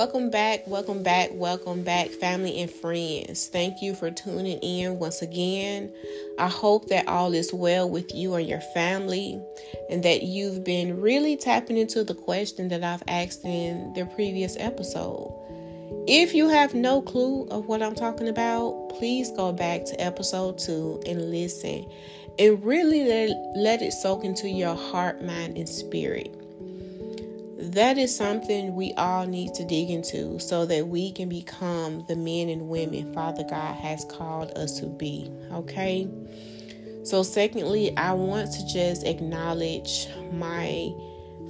Welcome 0.00 0.30
back, 0.30 0.66
welcome 0.66 1.02
back, 1.02 1.28
welcome 1.34 1.82
back, 1.82 2.08
family 2.08 2.58
and 2.62 2.70
friends. 2.70 3.48
Thank 3.48 3.82
you 3.82 3.94
for 3.94 4.10
tuning 4.10 4.58
in 4.60 4.98
once 4.98 5.20
again. 5.20 5.92
I 6.38 6.48
hope 6.48 6.88
that 6.88 7.06
all 7.06 7.34
is 7.34 7.52
well 7.52 7.86
with 7.86 8.14
you 8.14 8.34
and 8.34 8.48
your 8.48 8.62
family, 8.72 9.38
and 9.90 10.02
that 10.02 10.22
you've 10.22 10.64
been 10.64 11.02
really 11.02 11.36
tapping 11.36 11.76
into 11.76 12.02
the 12.02 12.14
question 12.14 12.68
that 12.68 12.82
I've 12.82 13.02
asked 13.08 13.44
in 13.44 13.92
the 13.92 14.06
previous 14.06 14.56
episode. 14.58 15.34
If 16.08 16.32
you 16.32 16.48
have 16.48 16.72
no 16.72 17.02
clue 17.02 17.46
of 17.50 17.66
what 17.66 17.82
I'm 17.82 17.94
talking 17.94 18.28
about, 18.28 18.94
please 18.98 19.30
go 19.32 19.52
back 19.52 19.84
to 19.84 20.00
episode 20.00 20.56
two 20.56 21.02
and 21.04 21.30
listen 21.30 21.84
and 22.38 22.64
really 22.64 23.04
let, 23.54 23.82
it 23.82 23.92
soak 23.92 24.24
into 24.24 24.48
your 24.48 24.74
heart, 24.74 25.22
mind, 25.22 25.58
and 25.58 25.68
spirit 25.68 26.39
that 27.72 27.98
is 27.98 28.14
something 28.14 28.74
we 28.74 28.92
all 28.94 29.26
need 29.26 29.54
to 29.54 29.64
dig 29.64 29.90
into 29.90 30.38
so 30.40 30.66
that 30.66 30.88
we 30.88 31.12
can 31.12 31.28
become 31.28 32.04
the 32.08 32.16
men 32.16 32.48
and 32.48 32.68
women 32.68 33.12
Father 33.12 33.44
God 33.44 33.76
has 33.76 34.04
called 34.06 34.50
us 34.58 34.80
to 34.80 34.86
be. 34.86 35.30
Okay? 35.52 36.08
So, 37.04 37.22
secondly, 37.22 37.96
I 37.96 38.12
want 38.12 38.52
to 38.52 38.66
just 38.66 39.06
acknowledge 39.06 40.08
my 40.32 40.92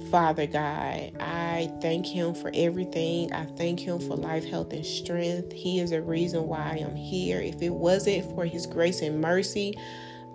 Father 0.09 0.47
God. 0.47 1.11
I 1.19 1.71
thank 1.81 2.05
Him 2.05 2.33
for 2.33 2.51
everything. 2.53 3.33
I 3.33 3.45
thank 3.57 3.79
Him 3.79 3.99
for 3.99 4.15
life, 4.15 4.45
health, 4.45 4.73
and 4.73 4.85
strength. 4.85 5.51
He 5.51 5.79
is 5.79 5.91
a 5.91 6.01
reason 6.01 6.47
why 6.47 6.73
I 6.73 6.77
am 6.77 6.95
here. 6.95 7.41
If 7.41 7.61
it 7.61 7.69
wasn't 7.69 8.33
for 8.35 8.45
His 8.45 8.65
grace 8.65 9.01
and 9.01 9.21
mercy, 9.21 9.77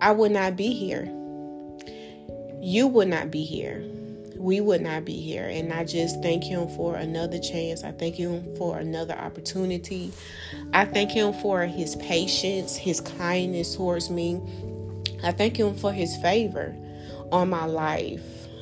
I 0.01 0.11
would 0.11 0.31
not 0.31 0.55
be 0.55 0.73
here. 0.73 1.05
You 2.61 2.87
would 2.87 3.07
not 3.07 3.31
be 3.31 3.43
here 3.43 3.83
we 4.37 4.61
would 4.61 4.81
not 4.81 5.05
be 5.05 5.19
here. 5.19 5.47
And 5.47 5.73
I 5.73 5.83
just 5.83 6.21
thank 6.21 6.43
Him 6.43 6.67
for 6.69 6.95
another 6.95 7.39
chance. 7.39 7.83
I 7.83 7.91
thank 7.91 8.15
Him 8.15 8.55
for 8.55 8.77
another 8.77 9.15
opportunity. 9.15 10.11
I 10.73 10.85
thank 10.85 11.11
Him 11.11 11.33
for 11.33 11.65
His 11.65 11.95
patience, 11.97 12.75
His 12.75 13.01
kindness 13.01 13.75
towards 13.75 14.09
me. 14.09 14.41
I 15.23 15.31
thank 15.31 15.57
Him 15.57 15.75
for 15.75 15.91
His 15.91 16.15
favor 16.17 16.75
on 17.31 17.49
my 17.49 17.65
life. 17.65 18.21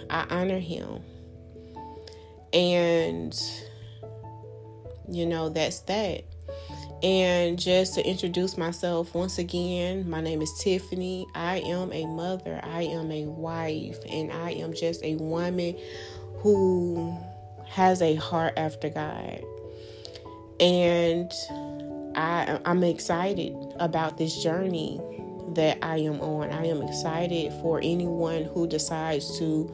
I 0.10 0.26
honor 0.30 0.60
Him. 0.60 1.02
And, 2.54 3.38
you 5.10 5.26
know, 5.26 5.50
that's 5.50 5.80
that. 5.82 6.24
And 7.06 7.60
just 7.60 7.94
to 7.94 8.04
introduce 8.04 8.58
myself 8.58 9.14
once 9.14 9.38
again, 9.38 10.10
my 10.10 10.22
name 10.22 10.42
is 10.42 10.52
Tiffany. 10.60 11.28
I 11.36 11.58
am 11.58 11.94
a 11.94 12.08
mother, 12.08 12.60
I 12.64 12.82
am 12.82 13.12
a 13.12 13.26
wife, 13.26 14.00
and 14.10 14.32
I 14.32 14.54
am 14.54 14.74
just 14.74 15.04
a 15.04 15.14
woman 15.18 15.78
who 16.40 17.16
has 17.68 18.02
a 18.02 18.16
heart 18.16 18.56
after 18.58 18.90
God. 18.90 19.40
And 20.60 21.32
I, 22.16 22.60
I'm 22.66 22.84
excited 22.84 23.56
about 23.80 24.18
this 24.18 24.42
journey 24.42 25.00
that 25.50 25.78
I 25.84 25.98
am 25.98 26.20
on. 26.22 26.50
I 26.50 26.66
am 26.66 26.82
excited 26.82 27.54
for 27.62 27.78
anyone 27.84 28.46
who 28.46 28.66
decides 28.66 29.38
to 29.38 29.72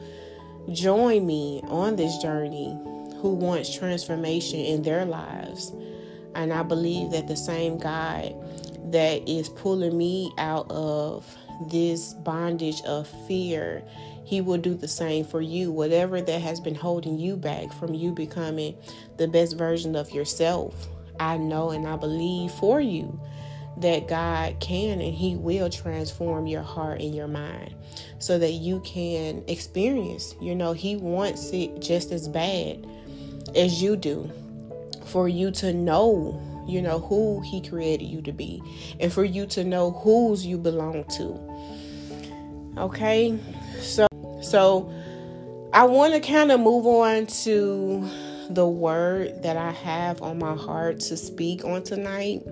join 0.70 1.26
me 1.26 1.62
on 1.64 1.96
this 1.96 2.14
journey 2.18 2.78
who 3.22 3.32
wants 3.32 3.74
transformation 3.74 4.58
in 4.58 4.82
their 4.82 5.06
lives. 5.06 5.72
And 6.34 6.52
I 6.52 6.62
believe 6.62 7.10
that 7.12 7.28
the 7.28 7.36
same 7.36 7.78
God 7.78 8.34
that 8.92 9.28
is 9.28 9.48
pulling 9.48 9.96
me 9.96 10.32
out 10.38 10.70
of 10.70 11.26
this 11.68 12.14
bondage 12.14 12.80
of 12.82 13.08
fear, 13.26 13.82
He 14.24 14.40
will 14.40 14.58
do 14.58 14.74
the 14.74 14.88
same 14.88 15.24
for 15.24 15.40
you. 15.40 15.70
Whatever 15.70 16.20
that 16.20 16.40
has 16.40 16.60
been 16.60 16.74
holding 16.74 17.18
you 17.18 17.36
back 17.36 17.72
from 17.72 17.94
you 17.94 18.12
becoming 18.12 18.76
the 19.16 19.28
best 19.28 19.56
version 19.56 19.96
of 19.96 20.10
yourself, 20.10 20.88
I 21.20 21.36
know 21.36 21.70
and 21.70 21.86
I 21.86 21.96
believe 21.96 22.50
for 22.52 22.80
you 22.80 23.20
that 23.78 24.08
God 24.08 24.60
can 24.60 25.00
and 25.00 25.14
He 25.14 25.36
will 25.36 25.70
transform 25.70 26.46
your 26.46 26.62
heart 26.62 27.00
and 27.00 27.14
your 27.14 27.28
mind 27.28 27.74
so 28.18 28.38
that 28.38 28.52
you 28.52 28.80
can 28.80 29.44
experience. 29.48 30.34
You 30.40 30.54
know, 30.54 30.72
He 30.72 30.96
wants 30.96 31.50
it 31.52 31.80
just 31.80 32.12
as 32.12 32.28
bad 32.28 32.86
as 33.54 33.82
you 33.82 33.96
do 33.96 34.30
for 35.12 35.28
you 35.28 35.50
to 35.52 35.72
know, 35.72 36.40
you 36.66 36.82
know, 36.82 36.98
who 36.98 37.40
He 37.42 37.60
created 37.60 38.06
you 38.06 38.22
to 38.22 38.32
be, 38.32 38.62
and 38.98 39.12
for 39.12 39.24
you 39.24 39.46
to 39.46 39.62
know 39.62 39.90
whose 39.92 40.44
you 40.46 40.58
belong 40.58 41.04
to. 41.16 41.38
Okay, 42.78 43.38
so 43.80 44.06
so 44.42 44.92
I 45.72 45.84
want 45.84 46.14
to 46.14 46.20
kind 46.20 46.50
of 46.50 46.60
move 46.60 46.86
on 46.86 47.26
to 47.44 48.08
the 48.50 48.66
word 48.66 49.42
that 49.42 49.56
I 49.56 49.70
have 49.70 50.20
on 50.22 50.38
my 50.38 50.54
heart 50.54 51.00
to 51.00 51.16
speak 51.16 51.64
on 51.64 51.82
tonight. 51.82 52.42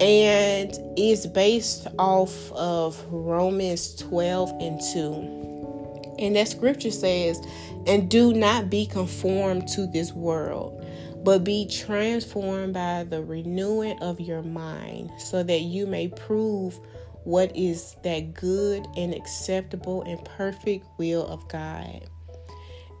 And 0.00 0.72
it's 0.96 1.26
based 1.26 1.86
off 1.98 2.50
of 2.52 3.04
Romans 3.10 3.94
12 3.96 4.50
and 4.60 4.80
2. 4.92 6.16
And 6.18 6.36
that 6.36 6.48
scripture 6.48 6.90
says, 6.90 7.40
And 7.86 8.10
do 8.10 8.32
not 8.32 8.70
be 8.70 8.86
conformed 8.86 9.68
to 9.68 9.86
this 9.86 10.12
world, 10.12 10.81
but 11.22 11.44
be 11.44 11.66
transformed 11.66 12.74
by 12.74 13.04
the 13.04 13.22
renewing 13.22 13.98
of 14.00 14.20
your 14.20 14.42
mind, 14.42 15.10
so 15.18 15.42
that 15.42 15.60
you 15.60 15.86
may 15.86 16.08
prove 16.08 16.78
what 17.24 17.56
is 17.56 17.96
that 18.02 18.34
good 18.34 18.84
and 18.96 19.14
acceptable 19.14 20.02
and 20.02 20.24
perfect 20.24 20.86
will 20.98 21.26
of 21.26 21.46
God. 21.48 22.04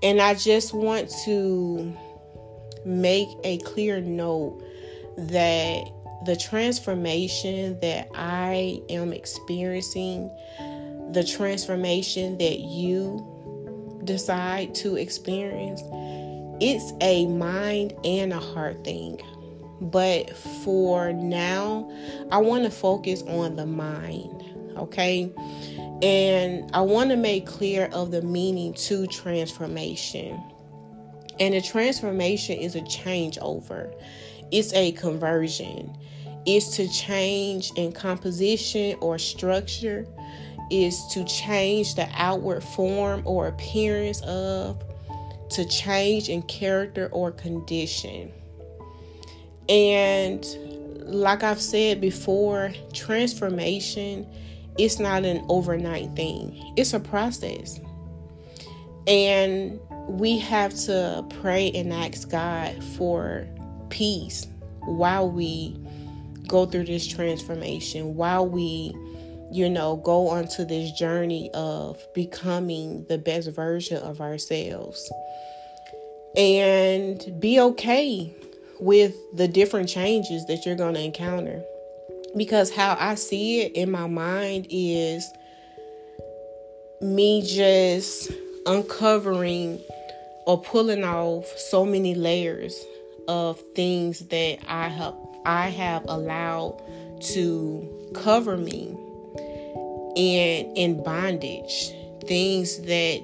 And 0.02 0.20
I 0.20 0.34
just 0.34 0.72
want 0.72 1.10
to 1.24 1.96
make 2.84 3.28
a 3.44 3.58
clear 3.58 4.00
note 4.00 4.62
that 5.16 5.84
the 6.24 6.36
transformation 6.36 7.78
that 7.80 8.08
I 8.14 8.80
am 8.88 9.12
experiencing, 9.12 10.30
the 11.10 11.24
transformation 11.24 12.38
that 12.38 12.60
you 12.60 14.00
decide 14.04 14.74
to 14.76 14.96
experience, 14.96 15.82
it's 16.62 16.92
a 17.00 17.26
mind 17.26 17.92
and 18.04 18.32
a 18.32 18.38
heart 18.38 18.84
thing. 18.84 19.20
But 19.80 20.36
for 20.36 21.12
now, 21.12 21.90
I 22.30 22.38
want 22.38 22.62
to 22.62 22.70
focus 22.70 23.22
on 23.22 23.56
the 23.56 23.66
mind, 23.66 24.44
okay? 24.76 25.32
And 26.02 26.70
I 26.72 26.82
want 26.82 27.10
to 27.10 27.16
make 27.16 27.46
clear 27.46 27.86
of 27.86 28.12
the 28.12 28.22
meaning 28.22 28.74
to 28.74 29.08
transformation. 29.08 30.40
And 31.40 31.52
a 31.54 31.60
transformation 31.60 32.58
is 32.58 32.76
a 32.76 32.82
changeover, 32.82 33.92
it's 34.52 34.72
a 34.74 34.92
conversion, 34.92 35.92
it's 36.46 36.76
to 36.76 36.88
change 36.88 37.72
in 37.74 37.90
composition 37.90 38.96
or 39.00 39.18
structure, 39.18 40.06
is 40.70 41.04
to 41.08 41.24
change 41.24 41.96
the 41.96 42.08
outward 42.14 42.62
form 42.62 43.22
or 43.24 43.48
appearance 43.48 44.20
of 44.22 44.80
to 45.54 45.64
change 45.64 46.28
in 46.28 46.42
character 46.42 47.08
or 47.12 47.32
condition. 47.32 48.32
And 49.68 50.44
like 51.00 51.42
I've 51.42 51.60
said 51.60 52.00
before, 52.00 52.72
transformation 52.92 54.26
it's 54.78 54.98
not 54.98 55.24
an 55.24 55.44
overnight 55.48 56.14
thing. 56.16 56.72
It's 56.76 56.94
a 56.94 57.00
process. 57.00 57.78
And 59.06 59.78
we 60.08 60.38
have 60.38 60.74
to 60.86 61.24
pray 61.40 61.70
and 61.72 61.92
ask 61.92 62.30
God 62.30 62.82
for 62.96 63.46
peace 63.90 64.46
while 64.80 65.30
we 65.30 65.76
go 66.46 66.66
through 66.66 66.84
this 66.84 67.06
transformation, 67.06 68.14
while 68.14 68.46
we 68.46 68.94
you 69.52 69.68
know, 69.68 69.96
go 69.96 70.28
onto 70.28 70.64
this 70.64 70.90
journey 70.92 71.50
of 71.52 72.02
becoming 72.14 73.04
the 73.08 73.18
best 73.18 73.50
version 73.50 73.98
of 73.98 74.20
ourselves. 74.20 75.12
And 76.36 77.38
be 77.38 77.60
okay 77.60 78.34
with 78.80 79.14
the 79.34 79.46
different 79.46 79.88
changes 79.88 80.46
that 80.46 80.64
you're 80.64 80.76
going 80.76 80.94
to 80.94 81.02
encounter. 81.02 81.62
Because 82.34 82.74
how 82.74 82.96
I 82.98 83.14
see 83.16 83.60
it 83.60 83.72
in 83.72 83.90
my 83.90 84.06
mind 84.06 84.66
is 84.70 85.30
me 87.02 87.42
just 87.42 88.32
uncovering 88.64 89.80
or 90.46 90.60
pulling 90.62 91.04
off 91.04 91.46
so 91.58 91.84
many 91.84 92.14
layers 92.14 92.74
of 93.28 93.62
things 93.74 94.20
that 94.28 94.58
I 94.66 94.88
have 94.88 95.14
I 95.44 95.68
have 95.68 96.04
allowed 96.06 96.80
to 97.32 98.10
cover 98.14 98.56
me 98.56 98.96
and 100.16 100.76
in 100.76 101.02
bondage, 101.02 101.92
things 102.26 102.80
that 102.82 103.22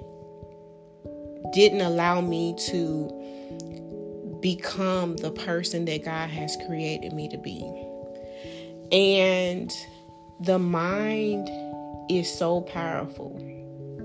didn't 1.52 1.80
allow 1.80 2.20
me 2.20 2.54
to 2.58 4.38
become 4.40 5.16
the 5.16 5.30
person 5.30 5.84
that 5.86 6.04
God 6.04 6.30
has 6.30 6.56
created 6.66 7.12
me 7.12 7.28
to 7.28 7.38
be. 7.38 7.60
And 8.92 9.74
the 10.40 10.58
mind 10.58 11.48
is 12.10 12.32
so 12.32 12.60
powerful. 12.62 13.36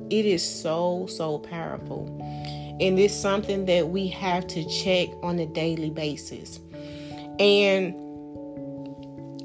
It 0.09 0.25
is 0.25 0.43
so, 0.43 1.07
so 1.07 1.39
powerful. 1.39 2.07
and 2.79 2.99
it's 2.99 3.13
something 3.13 3.65
that 3.65 3.89
we 3.89 4.07
have 4.07 4.47
to 4.47 4.65
check 4.67 5.09
on 5.21 5.39
a 5.39 5.45
daily 5.45 5.91
basis. 5.91 6.59
And 7.39 7.95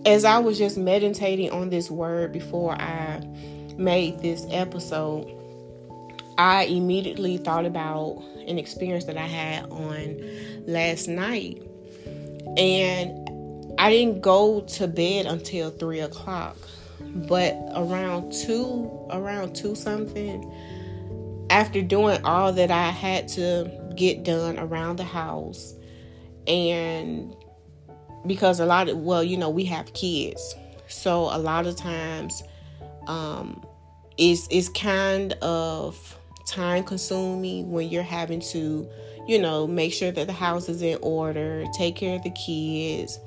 as 0.09 0.25
I 0.25 0.39
was 0.39 0.57
just 0.57 0.79
meditating 0.79 1.51
on 1.51 1.69
this 1.69 1.91
word 1.91 2.33
before 2.33 2.73
I 2.73 3.21
made 3.77 4.21
this 4.21 4.47
episode, 4.51 5.31
I 6.39 6.65
immediately 6.65 7.37
thought 7.37 7.67
about 7.67 8.23
an 8.47 8.59
experience 8.59 9.05
that 9.05 9.19
I 9.19 9.27
had 9.27 9.65
on 9.71 10.19
last 10.67 11.09
night. 11.09 11.63
And 12.57 13.29
I 13.79 13.91
didn't 13.91 14.23
go 14.23 14.63
to 14.63 14.89
bed 14.89 15.27
until 15.27 15.71
three 15.71 16.01
o'clock. 16.01 16.57
But 17.01 17.55
around 17.77 18.33
two, 18.33 18.91
around 19.11 19.55
two 19.55 19.75
something, 19.75 21.47
after 21.51 21.83
doing 21.83 22.25
all 22.25 22.51
that 22.55 22.71
I 22.71 22.89
had 22.89 23.29
to 23.29 23.71
get 23.95 24.25
done 24.25 24.59
around 24.59 24.97
the 24.97 25.05
house, 25.05 25.75
and 26.47 27.37
because 28.27 28.61
a 28.61 28.67
lot 28.67 28.89
of 28.89 28.99
well, 28.99 29.23
you 29.23 29.37
know, 29.37 29.51
we 29.51 29.65
have 29.67 29.93
kids, 29.95 30.55
so 30.89 31.25
a 31.25 31.39
lot 31.39 31.67
of 31.67 31.77
times, 31.77 32.43
um, 33.07 33.65
it's 34.17 34.49
it's 34.51 34.69
kind 34.69 35.33
of 35.35 36.19
time 36.47 36.83
consuming 36.83 37.71
when 37.71 37.89
you're 37.89 38.03
having 38.03 38.41
to, 38.41 38.89
you 39.27 39.39
know, 39.39 39.67
make 39.67 39.93
sure 39.93 40.11
that 40.11 40.27
the 40.27 40.33
house 40.33 40.69
is 40.69 40.83
in 40.83 40.99
order, 41.03 41.65
take 41.77 41.97
care 41.97 42.17
of 42.17 42.23
the 42.23 42.31
kids, 42.31 43.19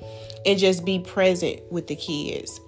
and 0.45 0.57
just 0.57 0.83
be 0.83 0.99
present 0.99 1.61
with 1.71 1.87
the 1.87 1.95
kids. 1.95 2.59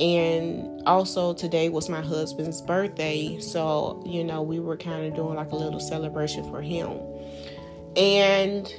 And 0.00 0.86
also, 0.86 1.34
today 1.34 1.68
was 1.68 1.88
my 1.88 2.00
husband's 2.00 2.62
birthday. 2.62 3.38
So, 3.40 4.02
you 4.06 4.22
know, 4.22 4.42
we 4.42 4.60
were 4.60 4.76
kind 4.76 5.04
of 5.06 5.14
doing 5.14 5.34
like 5.34 5.50
a 5.50 5.56
little 5.56 5.80
celebration 5.80 6.48
for 6.50 6.62
him. 6.62 6.98
And 7.96 8.72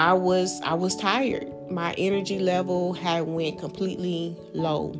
I 0.00 0.14
was 0.14 0.62
I 0.62 0.72
was 0.72 0.96
tired. 0.96 1.46
My 1.70 1.92
energy 1.98 2.38
level 2.38 2.94
had 2.94 3.26
went 3.26 3.58
completely 3.58 4.34
low. 4.54 4.92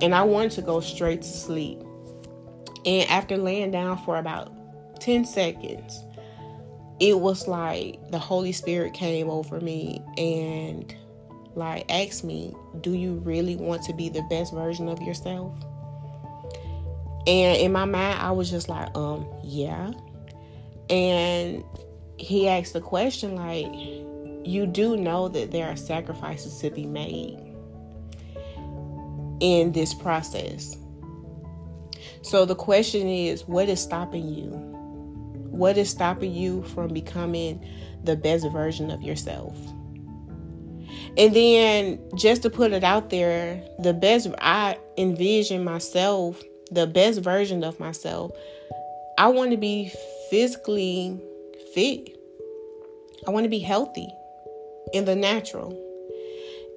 And 0.00 0.14
I 0.14 0.22
wanted 0.22 0.52
to 0.52 0.62
go 0.62 0.78
straight 0.78 1.22
to 1.22 1.28
sleep. 1.28 1.80
And 2.86 3.10
after 3.10 3.36
laying 3.36 3.72
down 3.72 3.98
for 4.04 4.16
about 4.16 4.52
10 5.00 5.24
seconds, 5.24 6.04
it 7.00 7.18
was 7.18 7.48
like 7.48 7.98
the 8.12 8.18
Holy 8.20 8.52
Spirit 8.52 8.94
came 8.94 9.28
over 9.28 9.60
me 9.60 10.00
and 10.16 10.94
like 11.56 11.90
ask 11.90 12.22
me, 12.22 12.54
do 12.80 12.92
you 12.92 13.14
really 13.24 13.56
want 13.56 13.82
to 13.82 13.92
be 13.92 14.08
the 14.08 14.22
best 14.30 14.54
version 14.54 14.88
of 14.88 15.02
yourself? 15.02 15.52
And 17.26 17.60
in 17.60 17.72
my 17.72 17.86
mind, 17.86 18.20
I 18.20 18.30
was 18.30 18.52
just 18.52 18.68
like, 18.68 18.96
um, 18.96 19.26
yeah. 19.42 19.90
And 20.88 21.64
he 22.18 22.46
asked 22.46 22.72
the 22.72 22.80
question 22.80 23.34
like, 23.34 23.66
you 24.48 24.66
do 24.66 24.96
know 24.96 25.28
that 25.28 25.50
there 25.50 25.68
are 25.68 25.76
sacrifices 25.76 26.58
to 26.60 26.70
be 26.70 26.86
made 26.86 27.38
in 29.40 29.72
this 29.72 29.92
process. 29.92 30.76
So 32.22 32.44
the 32.44 32.54
question 32.54 33.06
is, 33.08 33.46
what 33.46 33.68
is 33.68 33.80
stopping 33.80 34.28
you? 34.28 34.50
What 35.50 35.76
is 35.76 35.90
stopping 35.90 36.32
you 36.32 36.62
from 36.62 36.88
becoming 36.88 37.64
the 38.04 38.16
best 38.16 38.48
version 38.50 38.90
of 38.90 39.02
yourself? 39.02 39.56
And 41.16 41.34
then 41.36 42.00
just 42.16 42.42
to 42.42 42.50
put 42.50 42.72
it 42.72 42.84
out 42.84 43.10
there, 43.10 43.62
the 43.80 43.92
best 43.92 44.28
I 44.40 44.78
envision 44.96 45.62
myself, 45.62 46.42
the 46.70 46.86
best 46.86 47.20
version 47.20 47.64
of 47.64 47.78
myself, 47.78 48.32
I 49.18 49.28
want 49.28 49.50
to 49.50 49.56
be 49.56 49.92
physically 50.30 51.20
fit. 51.74 52.16
I 53.26 53.30
want 53.30 53.44
to 53.44 53.50
be 53.50 53.58
healthy 53.58 54.08
in 54.92 55.04
the 55.04 55.16
natural. 55.16 55.84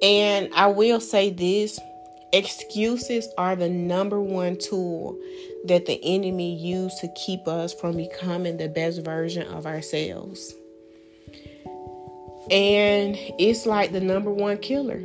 And 0.01 0.49
I 0.53 0.67
will 0.67 0.99
say 0.99 1.29
this 1.29 1.79
excuses 2.33 3.27
are 3.37 3.55
the 3.55 3.69
number 3.69 4.21
one 4.21 4.57
tool 4.57 5.19
that 5.65 5.85
the 5.85 5.99
enemy 6.03 6.55
used 6.55 6.99
to 6.99 7.07
keep 7.09 7.47
us 7.47 7.73
from 7.73 7.97
becoming 7.97 8.57
the 8.57 8.69
best 8.69 9.03
version 9.03 9.47
of 9.47 9.65
ourselves. 9.65 10.53
And 12.49 13.15
it's 13.37 13.65
like 13.65 13.91
the 13.91 14.01
number 14.01 14.31
one 14.31 14.57
killer. 14.57 15.01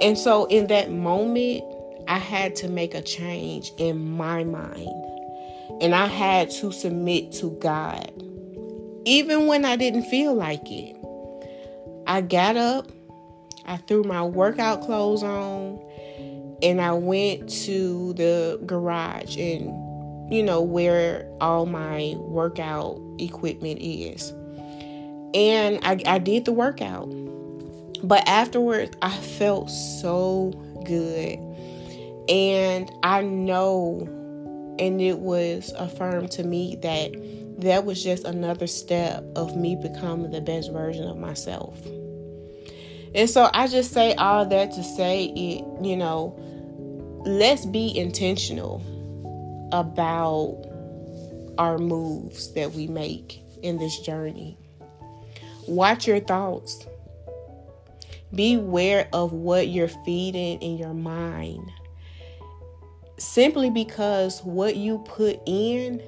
And 0.00 0.16
so 0.16 0.46
in 0.46 0.66
that 0.68 0.90
moment, 0.90 1.62
I 2.08 2.18
had 2.18 2.56
to 2.56 2.68
make 2.68 2.94
a 2.94 3.02
change 3.02 3.70
in 3.78 4.16
my 4.16 4.44
mind. 4.44 4.88
And 5.80 5.94
I 5.94 6.06
had 6.06 6.50
to 6.52 6.72
submit 6.72 7.32
to 7.34 7.50
God. 7.60 8.10
Even 9.04 9.46
when 9.46 9.64
I 9.64 9.76
didn't 9.76 10.04
feel 10.04 10.34
like 10.34 10.70
it. 10.70 10.96
I 12.06 12.20
got 12.20 12.56
up, 12.56 12.90
I 13.66 13.76
threw 13.76 14.02
my 14.02 14.22
workout 14.22 14.82
clothes 14.82 15.22
on, 15.22 15.80
and 16.62 16.80
I 16.80 16.92
went 16.92 17.48
to 17.64 18.12
the 18.14 18.60
garage 18.64 19.36
and, 19.36 20.32
you 20.32 20.42
know, 20.42 20.62
where 20.62 21.30
all 21.40 21.66
my 21.66 22.14
workout 22.18 23.00
equipment 23.18 23.80
is 23.80 24.32
and 25.36 25.78
I, 25.82 26.00
I 26.06 26.18
did 26.18 26.46
the 26.46 26.52
workout. 26.52 27.12
But 28.02 28.26
afterwards, 28.26 28.96
I 29.02 29.14
felt 29.16 29.70
so 29.70 30.50
good. 30.84 31.38
And 32.28 32.90
I 33.02 33.22
know, 33.22 34.08
and 34.78 35.00
it 35.00 35.18
was 35.18 35.72
affirmed 35.76 36.30
to 36.32 36.42
me 36.42 36.76
that 36.76 37.12
that 37.60 37.84
was 37.84 38.02
just 38.02 38.24
another 38.24 38.66
step 38.66 39.24
of 39.36 39.56
me 39.56 39.76
becoming 39.76 40.30
the 40.30 40.40
best 40.40 40.72
version 40.72 41.04
of 41.06 41.18
myself. 41.18 41.78
And 43.16 43.30
so 43.30 43.48
I 43.54 43.66
just 43.66 43.92
say 43.92 44.14
all 44.14 44.44
that 44.44 44.72
to 44.72 44.84
say 44.84 45.24
it, 45.24 45.64
you 45.82 45.96
know, 45.96 46.38
let's 47.24 47.64
be 47.64 47.98
intentional 47.98 48.82
about 49.72 50.62
our 51.56 51.78
moves 51.78 52.52
that 52.52 52.72
we 52.72 52.86
make 52.86 53.40
in 53.62 53.78
this 53.78 53.98
journey. 54.00 54.58
Watch 55.66 56.06
your 56.06 56.20
thoughts. 56.20 56.86
Beware 58.34 59.08
of 59.14 59.32
what 59.32 59.68
you're 59.68 59.88
feeding 59.88 60.60
in 60.60 60.76
your 60.76 60.92
mind. 60.92 61.72
Simply 63.18 63.70
because 63.70 64.42
what 64.42 64.76
you 64.76 64.98
put 64.98 65.40
in, 65.46 66.02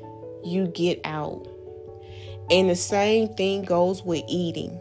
you 0.45 0.67
get 0.67 1.01
out. 1.05 1.49
And 2.51 2.69
the 2.69 2.77
same 2.77 3.35
thing 3.35 3.65
goes 3.65 4.03
with 4.03 4.25
eating. 4.29 4.79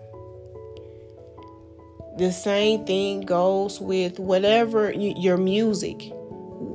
The 2.17 2.31
same 2.31 2.83
thing 2.83 3.21
goes 3.21 3.79
with 3.79 4.17
whatever 4.17 4.91
your 4.91 5.37
music, 5.37 6.11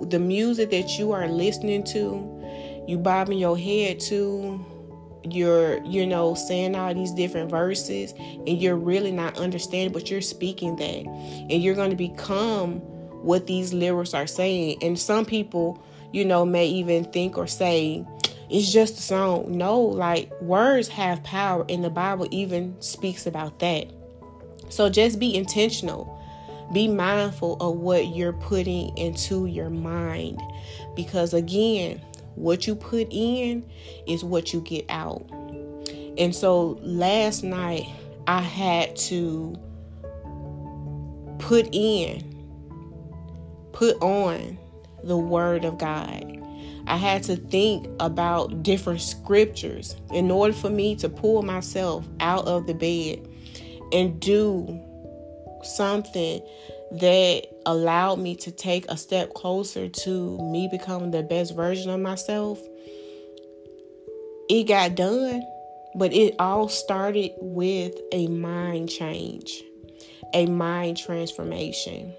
the 0.02 0.20
music 0.20 0.70
that 0.70 1.00
you 1.00 1.11
are 1.11 1.26
listening 1.26 1.82
to, 1.87 2.84
you 2.87 2.96
bobbing 2.96 3.38
your 3.38 3.58
head 3.58 3.99
to, 4.02 4.64
you're 5.28 5.82
you 5.84 6.06
know 6.06 6.34
saying 6.34 6.76
all 6.76 6.94
these 6.94 7.11
different 7.12 7.50
verses 7.50 8.12
and 8.12 8.61
you're 8.61 8.76
really 8.76 9.12
not 9.12 9.38
understanding 9.38 9.92
but 9.92 10.12
you're 10.12 10.20
speaking 10.20 10.76
that. 10.76 11.06
And 11.06 11.61
you're 11.61 11.75
going 11.75 11.90
to 11.90 11.96
become 11.96 12.76
what 13.25 13.49
these 13.49 13.72
lyrics 13.72 14.14
are 14.14 14.28
saying. 14.28 14.78
And 14.80 14.96
some 14.96 15.25
people 15.25 15.82
you 16.12 16.25
know 16.25 16.44
may 16.44 16.68
even 16.68 17.04
think 17.06 17.37
or 17.37 17.49
say 17.49 18.06
it's 18.49 18.70
just 18.70 18.96
a 18.96 19.02
song. 19.02 19.56
No 19.58 19.80
like 19.80 20.30
words 20.40 20.87
have 20.87 21.20
power 21.25 21.66
and 21.68 21.82
the 21.82 21.90
bible 21.90 22.28
even 22.30 22.80
speaks 22.80 23.26
about 23.26 23.58
that 23.58 23.92
so 24.73 24.88
just 24.88 25.19
be 25.19 25.35
intentional 25.35 26.19
be 26.73 26.88
mindful 26.88 27.57
of 27.61 27.76
what 27.76 28.09
you're 28.09 28.33
putting 28.33 28.97
into 28.97 29.45
your 29.45 29.69
mind 29.69 30.41
because 30.97 31.35
again 31.35 32.00
what 32.35 32.67
you 32.67 32.75
put 32.75 33.09
in 33.11 33.64
is 34.07 34.25
what 34.25 34.52
you 34.52 34.61
get 34.61 34.87
out. 34.88 35.29
And 36.19 36.35
so 36.35 36.79
last 36.83 37.43
night 37.43 37.87
I 38.26 38.41
had 38.41 38.97
to 38.97 39.57
put 41.38 41.69
in, 41.73 42.23
put 43.73 44.00
on 44.00 44.59
the 45.02 45.17
Word 45.17 45.64
of 45.64 45.79
God. 45.79 46.38
I 46.87 46.97
had 46.97 47.23
to 47.25 47.37
think 47.37 47.88
about 48.00 48.62
different 48.62 49.00
scriptures 49.00 49.97
in 50.12 50.31
order 50.31 50.52
for 50.52 50.71
me 50.71 50.97
to 50.97 51.09
pull 51.09 51.43
myself 51.43 52.07
out 52.21 52.47
of 52.47 52.67
the 52.67 52.75
bed 52.75 53.29
and 53.92 54.20
do 54.20 54.80
something 55.62 56.42
that 56.92 57.46
allowed 57.66 58.18
me 58.18 58.34
to 58.37 58.50
take 58.50 58.84
a 58.88 58.96
step 58.96 59.32
closer 59.34 59.88
to 59.88 60.38
me 60.50 60.68
becoming 60.70 61.11
the 61.11 61.22
best 61.22 61.54
version 61.54 61.90
of 61.90 62.00
myself, 62.00 62.61
it 64.49 64.64
got 64.64 64.94
done, 64.94 65.42
but 65.94 66.12
it 66.12 66.34
all 66.38 66.68
started 66.68 67.30
with 67.40 67.94
a 68.12 68.26
mind 68.28 68.90
change, 68.90 69.62
a 70.34 70.46
mind 70.46 70.99
transformation. 70.99 72.12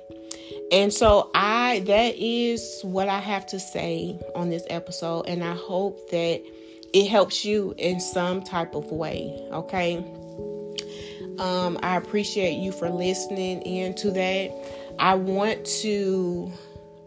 And 0.71 0.91
so 0.91 1.29
I 1.35 1.83
that 1.85 2.15
is 2.17 2.81
what 2.81 3.07
I 3.07 3.19
have 3.19 3.45
to 3.47 3.59
say 3.59 4.19
on 4.35 4.49
this 4.49 4.63
episode 4.69 5.27
and 5.27 5.43
I 5.43 5.53
hope 5.53 6.09
that 6.09 6.41
it 6.93 7.07
helps 7.07 7.43
you 7.43 7.75
in 7.77 7.99
some 7.99 8.41
type 8.41 8.75
of 8.75 8.91
way. 8.91 9.47
Okay. 9.51 10.03
Um, 11.39 11.79
I 11.81 11.97
appreciate 11.97 12.57
you 12.57 12.71
for 12.71 12.89
listening 12.89 13.61
into 13.63 14.11
that. 14.11 14.51
I 14.99 15.15
want 15.15 15.65
to 15.81 16.51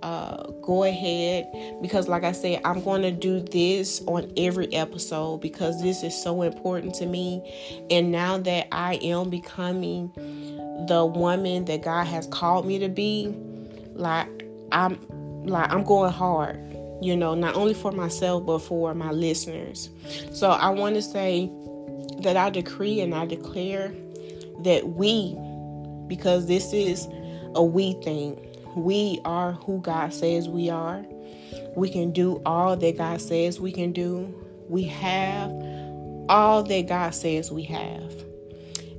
uh, 0.03 0.51
go 0.63 0.85
ahead 0.85 1.47
because, 1.81 2.09
like 2.09 2.25
I 2.25 2.33
said, 2.33 2.61
I'm 2.65 2.83
going 2.83 3.03
to 3.03 3.11
do 3.11 3.41
this 3.41 4.03
on 4.07 4.33
every 4.37 4.73
episode 4.73 5.39
because 5.39 5.83
this 5.83 6.03
is 6.03 6.21
so 6.21 6.43
important 6.43 6.95
to 6.97 7.07
me. 7.07 7.43
And 7.91 8.13
now 8.13 8.39
that 8.39 8.69
I 8.73 8.95
am 8.97 9.31
becoming 9.31 10.13
the 10.87 11.05
woman 11.05 11.65
that 11.67 11.83
God 11.83 12.07
has 12.07 12.27
called 12.29 12.67
me 12.67 12.79
to 12.79 12.89
be, 12.89 13.35
like 13.95 14.29
I'm 14.73 14.99
like 15.47 15.71
I'm 15.73 15.85
going 15.85 16.13
hard, 16.13 16.59
you 17.01 17.17
know, 17.17 17.35
not 17.35 17.55
only 17.55 17.75
for 17.75 17.93
myself 17.93 18.45
but 18.47 18.59
for 18.59 18.95
my 18.95 19.11
listeners. 19.11 19.89
So 20.33 20.51
I 20.51 20.71
want 20.71 20.97
to 20.97 21.03
say 21.03 21.51
that 22.21 22.37
I 22.37 22.51
decree 22.51 23.01
and 23.01 23.15
I 23.15 23.27
declare 23.27 23.93
that 24.61 24.89
we 24.89 25.37
because 26.07 26.47
this 26.47 26.73
is 26.73 27.09
a 27.55 27.63
we 27.63 27.95
thing. 28.03 28.43
We 28.77 29.21
are 29.25 29.53
who 29.53 29.81
God 29.81 30.13
says 30.13 30.49
we 30.49 30.71
are. 30.71 31.05
We 31.75 31.91
can 31.91 32.13
do 32.13 32.43
all 32.47 32.77
that 32.77 32.97
God 32.97 33.21
says 33.21 33.61
we 33.61 33.73
can 33.73 33.93
do. 33.93 34.35
We 34.69 34.85
have 34.85 35.51
all 36.29 36.63
that 36.63 36.89
God 36.89 37.15
says 37.15 37.51
we 37.51 37.63
have. 37.65 38.13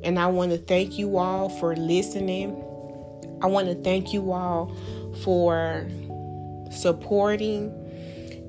And 0.03 0.19
I 0.19 0.27
want 0.27 0.51
to 0.51 0.57
thank 0.57 0.97
you 0.97 1.17
all 1.17 1.49
for 1.49 1.75
listening. 1.75 2.51
I 3.41 3.47
want 3.47 3.67
to 3.67 3.75
thank 3.75 4.13
you 4.13 4.31
all 4.31 4.75
for 5.23 5.87
supporting 6.71 7.73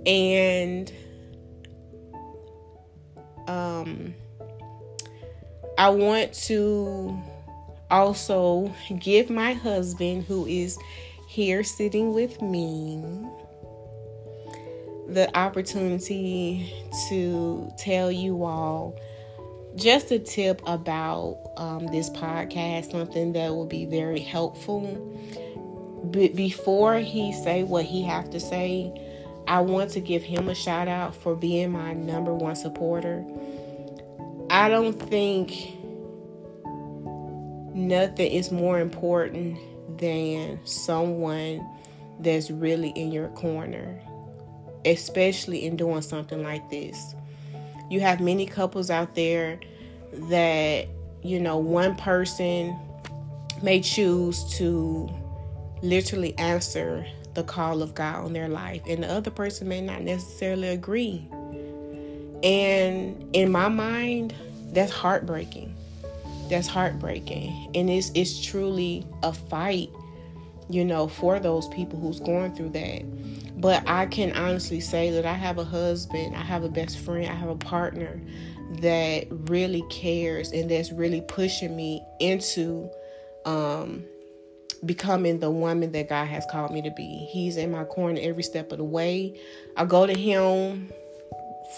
and 0.07 0.93
um 3.47 4.15
I 5.79 5.91
want 5.91 6.35
to 6.47 7.17
also 7.89 8.75
give 8.99 9.31
my 9.31 9.53
husband 9.53 10.25
who 10.25 10.45
is 10.45 10.77
here 11.29 11.63
sitting 11.63 12.13
with 12.13 12.43
me 12.43 13.01
the 15.07 15.31
opportunity 15.39 16.75
to 17.09 17.73
tell 17.79 18.11
you 18.11 18.43
all 18.43 18.99
just 19.77 20.11
a 20.11 20.19
tip 20.19 20.61
about 20.67 21.39
um, 21.57 21.87
this 21.87 22.11
podcast, 22.11 22.91
something 22.91 23.33
that 23.35 23.51
will 23.51 23.67
be 23.67 23.87
very 23.87 24.19
helpful. 24.19 24.83
But 26.03 26.35
before 26.35 26.99
he 26.99 27.33
say 27.33 27.63
what 27.63 27.85
he 27.85 28.03
have 28.03 28.31
to 28.31 28.41
say, 28.41 28.93
I 29.47 29.61
want 29.61 29.93
to 29.93 30.01
give 30.01 30.25
him 30.25 30.49
a 30.49 30.57
shout 30.57 30.89
out 30.89 31.15
for 31.15 31.37
being 31.37 31.71
my 31.71 31.93
number 31.93 32.35
one 32.35 32.57
supporter. 32.57 33.25
I 34.51 34.69
don't 34.69 34.95
think 34.95 35.77
nothing 37.75 38.33
is 38.33 38.51
more 38.51 38.81
important 38.81 39.59
than 39.99 40.59
someone 40.65 41.67
that's 42.21 42.51
really 42.51 42.91
in 42.91 43.13
your 43.13 43.29
corner, 43.29 44.01
especially 44.85 45.67
in 45.67 45.77
doing 45.77 46.03
something 46.03 46.43
like 46.43 46.69
this. 46.71 47.15
You 47.91 48.01
have 48.01 48.21
many 48.21 48.47
couples 48.47 48.91
out 48.91 49.15
there 49.15 49.61
that, 50.13 50.89
you 51.23 51.41
know, 51.41 51.59
one 51.59 51.95
person 51.97 52.79
may 53.63 53.81
choose 53.81 54.45
to 54.57 55.09
literally 55.83 56.37
answer 56.39 57.07
the 57.35 57.43
call 57.45 57.83
of 57.83 57.95
God 57.95 58.25
on 58.25 58.33
their 58.33 58.49
life, 58.49 58.83
and 58.89 59.03
the 59.03 59.13
other 59.13 59.31
person 59.31 59.69
may 59.69 59.81
not 59.81 60.03
necessarily 60.03 60.69
agree. 60.69 61.29
And 62.43 63.29
in 63.35 63.51
my 63.51 63.69
mind, 63.69 64.35
that's 64.73 64.93
heartbreaking. 64.93 65.75
That's 66.49 66.67
heartbreaking. 66.67 67.71
And 67.75 67.91
it's 67.91 68.11
it's 68.15 68.45
truly 68.45 69.07
a 69.23 69.33
fight, 69.33 69.91
you 70.71 70.85
know, 70.85 71.09
for 71.09 71.39
those 71.41 71.69
people 71.69 71.99
who's 71.99 72.21
going 72.21 72.55
through 72.55 72.71
that. 72.71 73.61
But 73.61 73.83
I 73.89 74.07
can 74.07 74.37
honestly 74.37 74.81
say 74.81 75.11
that 75.11 75.27
I 75.27 75.33
have 75.35 75.59
a 75.59 75.65
husband, 75.65 76.37
I 76.37 76.43
have 76.43 76.63
a 76.63 76.69
best 76.69 76.99
friend, 76.99 77.27
I 77.27 77.35
have 77.35 77.49
a 77.49 77.57
partner 77.57 78.21
that 78.81 79.27
really 79.31 79.83
cares 79.91 80.53
and 80.53 80.71
that's 80.71 80.93
really 80.93 81.23
pushing 81.23 81.75
me 81.75 82.03
into 82.21 82.89
um, 83.45 84.05
becoming 84.85 85.41
the 85.41 85.51
woman 85.51 85.91
that 85.93 86.09
God 86.09 86.27
has 86.27 86.47
called 86.51 86.73
me 86.73 86.83
to 86.83 86.91
be. 86.91 87.29
He's 87.33 87.57
in 87.57 87.73
my 87.73 87.85
corner 87.85 88.21
every 88.23 88.43
step 88.43 88.71
of 88.71 88.79
the 88.79 88.85
way. 88.85 89.41
I 89.77 89.85
go 89.85 90.07
to 90.07 90.15
him 90.15 90.93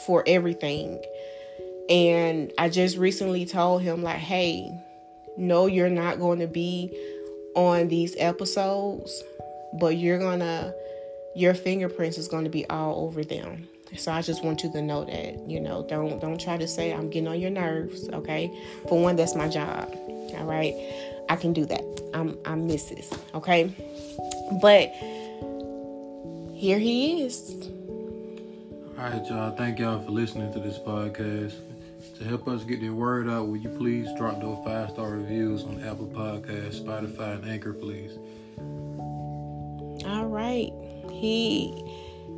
for 0.07 0.25
everything. 0.27 1.03
And 1.89 2.53
I 2.59 2.69
just 2.69 2.97
recently 2.97 3.47
told 3.47 3.83
him, 3.83 4.03
like, 4.03 4.19
hey, 4.19 4.73
no, 5.37 5.67
you're 5.67 5.91
not 5.91 6.19
going 6.19 6.39
to 6.39 6.47
be 6.47 6.97
on 7.55 7.89
these 7.89 8.15
episodes, 8.19 9.23
but 9.79 9.97
you're 9.97 10.19
to 10.19 10.75
your 11.35 11.55
fingerprints 11.55 12.19
is 12.19 12.29
going 12.29 12.45
to 12.45 12.51
be 12.51 12.69
all 12.69 13.07
over 13.07 13.25
them. 13.25 13.69
So 13.97 14.13
I 14.13 14.23
just 14.23 14.45
want 14.45 14.63
you 14.63 14.71
to 14.73 14.83
know 14.83 15.05
that, 15.05 15.49
you 15.49 15.61
know, 15.61 15.85
don't 15.89 16.21
don't 16.21 16.41
try 16.41 16.57
to 16.57 16.69
say 16.69 16.93
I'm 16.93 17.11
getting 17.11 17.29
on 17.29 17.41
your 17.41 17.51
nerves, 17.51 18.09
okay? 18.11 18.53
For 18.89 19.01
one, 19.01 19.17
that's 19.17 19.35
my 19.35 19.49
job. 19.49 19.93
All 20.37 20.45
right. 20.45 20.75
I 21.29 21.37
can 21.37 21.53
do 21.53 21.65
that. 21.67 21.83
I'm 22.15 22.39
I'm 22.45 22.69
Mrs. 22.69 23.17
Okay. 23.35 23.75
But 24.61 24.91
here 26.55 26.79
he 26.79 27.23
is. 27.23 27.71
All 29.01 29.09
right, 29.09 29.27
y'all. 29.31 29.51
Thank 29.53 29.79
y'all 29.79 29.99
for 30.03 30.11
listening 30.11 30.53
to 30.53 30.61
this 30.61 30.79
podcast. 30.79 31.55
To 32.19 32.25
help 32.25 32.47
us 32.47 32.65
get 32.65 32.83
the 32.83 32.91
word 32.91 33.31
out, 33.31 33.49
will 33.49 33.57
you 33.57 33.71
please 33.71 34.11
drop 34.19 34.43
those 34.43 34.63
five 34.63 34.91
star 34.91 35.13
reviews 35.13 35.65
on 35.65 35.83
Apple 35.83 36.07
Podcasts, 36.09 36.83
Spotify, 36.83 37.37
and 37.37 37.51
Anchor, 37.51 37.73
please? 37.73 38.19
All 40.05 40.27
right. 40.27 40.71
He 41.11 41.83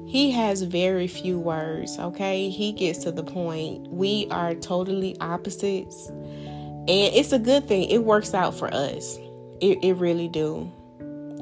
he 0.06 0.30
has 0.30 0.62
very 0.62 1.08
few 1.08 1.36
words 1.36 1.98
okay? 1.98 2.48
He 2.48 2.70
gets 2.70 3.00
to 3.00 3.10
the 3.10 3.24
point. 3.24 3.88
We 3.88 4.28
are 4.30 4.54
totally 4.54 5.16
opposites. 5.18 6.10
And 6.10 6.88
it's 6.88 7.32
a 7.32 7.40
good 7.40 7.66
thing. 7.66 7.90
It 7.90 8.04
works 8.04 8.34
out 8.34 8.54
for 8.56 8.72
us. 8.72 9.18
It, 9.60 9.82
it 9.82 9.94
really 9.94 10.28
do 10.28 10.70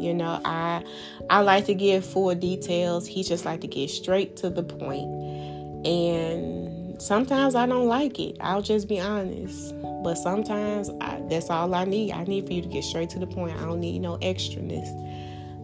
you 0.01 0.15
know 0.15 0.41
i 0.45 0.83
i 1.29 1.41
like 1.41 1.67
to 1.67 1.75
give 1.75 2.05
full 2.05 2.35
details. 2.35 3.07
He 3.07 3.23
just 3.23 3.45
like 3.45 3.61
to 3.61 3.67
get 3.67 3.91
straight 3.91 4.37
to 4.39 4.51
the 4.51 4.63
point. 4.63 5.87
And 5.87 7.01
sometimes 7.01 7.55
i 7.55 7.67
don't 7.67 7.87
like 7.87 8.19
it. 8.19 8.37
I'll 8.41 8.63
just 8.63 8.89
be 8.89 9.01
honest. 9.01 9.75
But 10.03 10.15
sometimes 10.15 10.91
I, 11.01 11.21
that's 11.29 11.51
all 11.51 11.75
i 11.75 11.85
need. 11.85 12.13
I 12.13 12.25
need 12.25 12.47
for 12.47 12.53
you 12.53 12.63
to 12.63 12.69
get 12.69 12.85
straight 12.85 13.11
to 13.11 13.19
the 13.19 13.27
point. 13.27 13.57
I 13.59 13.65
don't 13.65 13.81
need 13.81 14.01
no 14.01 14.17
extraness. 14.19 14.89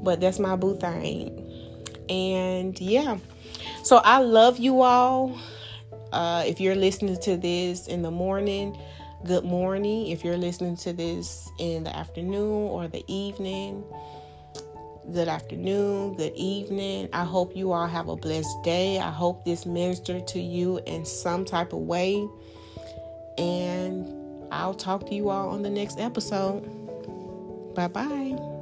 But 0.02 0.20
that's 0.20 0.38
my 0.38 0.56
boo 0.56 0.76
thing. 0.76 1.42
And 2.08 2.78
yeah, 2.80 3.18
so 3.82 3.96
I 3.98 4.18
love 4.18 4.58
you 4.58 4.82
all. 4.82 5.38
Uh, 6.12 6.44
if 6.46 6.60
you're 6.60 6.76
listening 6.76 7.18
to 7.22 7.36
this 7.36 7.88
in 7.88 8.02
the 8.02 8.10
morning, 8.10 8.78
good 9.24 9.44
morning. 9.44 10.08
If 10.08 10.24
you're 10.24 10.36
listening 10.36 10.76
to 10.78 10.92
this 10.92 11.48
in 11.58 11.84
the 11.84 11.96
afternoon 11.96 12.68
or 12.68 12.88
the 12.88 13.04
evening, 13.08 13.84
good 15.12 15.28
afternoon, 15.28 16.14
good 16.14 16.32
evening. 16.34 17.08
I 17.12 17.24
hope 17.24 17.56
you 17.56 17.72
all 17.72 17.86
have 17.86 18.08
a 18.08 18.16
blessed 18.16 18.62
day. 18.64 18.98
I 18.98 19.10
hope 19.10 19.44
this 19.44 19.66
ministered 19.66 20.26
to 20.28 20.40
you 20.40 20.80
in 20.86 21.04
some 21.04 21.44
type 21.44 21.72
of 21.72 21.80
way. 21.80 22.26
And 23.38 24.06
I'll 24.50 24.74
talk 24.74 25.06
to 25.08 25.14
you 25.14 25.28
all 25.28 25.50
on 25.50 25.62
the 25.62 25.70
next 25.70 26.00
episode. 26.00 26.62
Bye 27.74 27.88
bye. 27.88 28.55